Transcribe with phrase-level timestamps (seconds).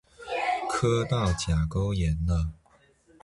[0.67, 2.53] 磕到甲沟炎了！